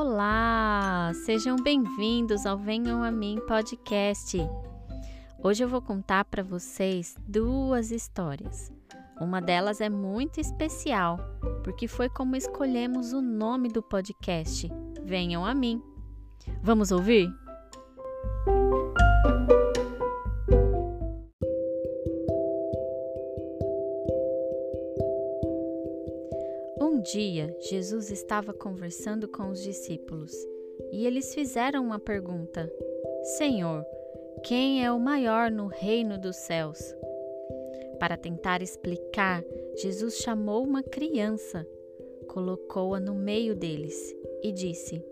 [0.00, 4.38] Olá, sejam bem-vindos ao Venham a Mim podcast.
[5.42, 8.72] Hoje eu vou contar para vocês duas histórias.
[9.20, 11.18] Uma delas é muito especial,
[11.64, 14.70] porque foi como escolhemos o nome do podcast,
[15.02, 15.82] Venham a Mim.
[16.62, 17.28] Vamos ouvir?
[27.12, 30.32] Dia, Jesus estava conversando com os discípulos
[30.92, 32.70] e eles fizeram uma pergunta:
[33.38, 33.84] Senhor,
[34.44, 36.78] quem é o maior no reino dos céus?
[37.98, 39.42] Para tentar explicar,
[39.76, 41.66] Jesus chamou uma criança,
[42.28, 45.02] colocou-a no meio deles e disse: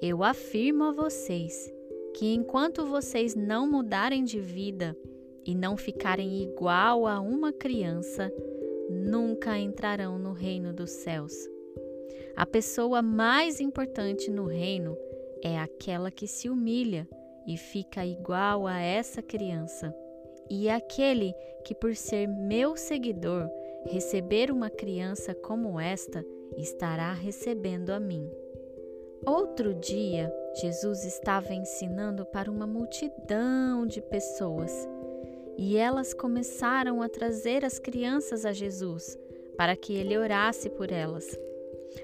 [0.00, 1.72] Eu afirmo a vocês
[2.14, 4.96] que enquanto vocês não mudarem de vida
[5.44, 8.32] e não ficarem igual a uma criança,
[8.88, 11.32] nunca entrarão no reino dos céus.
[12.36, 14.96] A pessoa mais importante no reino
[15.42, 17.08] é aquela que se humilha
[17.46, 19.94] e fica igual a essa criança.
[20.50, 23.50] E aquele que, por ser meu seguidor,
[23.86, 26.24] receber uma criança como esta,
[26.56, 28.30] estará recebendo a mim.
[29.26, 34.88] Outro dia, Jesus estava ensinando para uma multidão de pessoas
[35.58, 39.18] e elas começaram a trazer as crianças a Jesus
[39.58, 41.36] para que ele orasse por elas.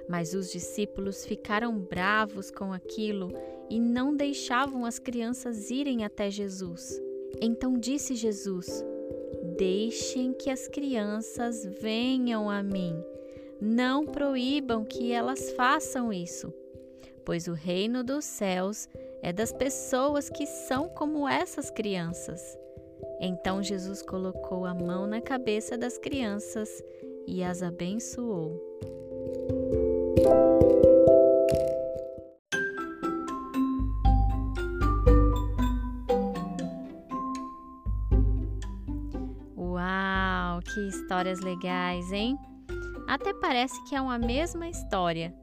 [0.09, 3.33] Mas os discípulos ficaram bravos com aquilo
[3.71, 7.01] e não deixavam as crianças irem até Jesus.
[7.41, 8.85] Então disse Jesus:
[9.57, 13.01] Deixem que as crianças venham a mim.
[13.61, 16.53] Não proíbam que elas façam isso,
[17.25, 18.89] pois o reino dos céus
[19.23, 22.59] é das pessoas que são como essas crianças.
[23.21, 26.83] Então Jesus colocou a mão na cabeça das crianças
[27.27, 28.61] e as abençoou.
[39.57, 42.39] Uau, que histórias legais, hein?
[43.07, 45.35] Até parece que é uma mesma história,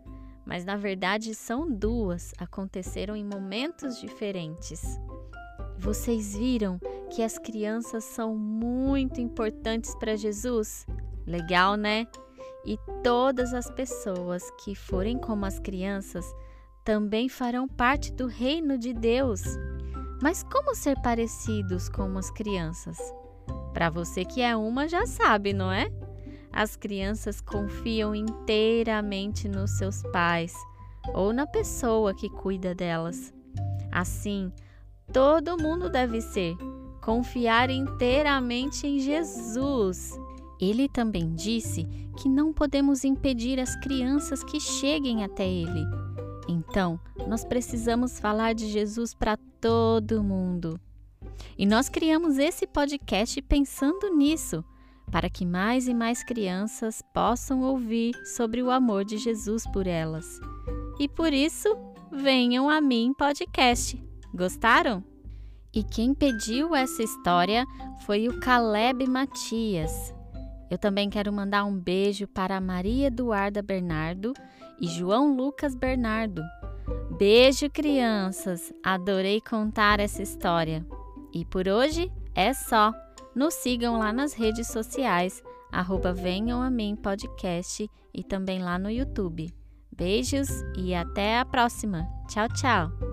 [0.45, 4.99] mas na verdade são duas, aconteceram em momentos diferentes.
[5.77, 6.79] Vocês viram
[7.11, 10.87] que as crianças são muito importantes para Jesus?
[11.27, 12.07] Legal, né?
[12.65, 16.25] E todas as pessoas que forem como as crianças
[16.85, 19.41] também farão parte do reino de Deus.
[20.21, 22.97] Mas como ser parecidos com as crianças?
[23.73, 25.91] Para você que é uma, já sabe, não é?
[26.51, 30.53] As crianças confiam inteiramente nos seus pais
[31.13, 33.33] ou na pessoa que cuida delas.
[33.91, 34.51] Assim,
[35.11, 36.55] todo mundo deve ser
[37.01, 40.17] confiar inteiramente em Jesus.
[40.59, 45.83] Ele também disse que não podemos impedir as crianças que cheguem até Ele.
[46.47, 50.79] Então, nós precisamos falar de Jesus para todo mundo.
[51.57, 54.63] E nós criamos esse podcast pensando nisso,
[55.11, 60.39] para que mais e mais crianças possam ouvir sobre o amor de Jesus por elas.
[60.99, 61.67] E por isso,
[62.11, 64.01] venham a mim podcast.
[64.33, 65.10] Gostaram?
[65.73, 67.65] E quem pediu essa história
[68.05, 70.13] foi o Caleb Matias.
[70.69, 74.33] Eu também quero mandar um beijo para Maria Eduarda Bernardo
[74.79, 76.41] e João Lucas Bernardo.
[77.17, 78.73] Beijo, crianças!
[78.83, 80.85] Adorei contar essa história.
[81.33, 82.93] E por hoje é só.
[83.35, 88.89] Nos sigam lá nas redes sociais, arroba Venham a Mim Podcast e também lá no
[88.89, 89.53] YouTube.
[89.95, 92.07] Beijos e até a próxima.
[92.27, 93.10] Tchau, tchau!